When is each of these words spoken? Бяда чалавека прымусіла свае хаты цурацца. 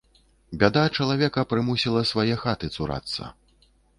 Бяда 0.63 0.85
чалавека 1.01 1.43
прымусіла 1.51 2.01
свае 2.13 2.35
хаты 2.47 2.73
цурацца. 2.79 3.31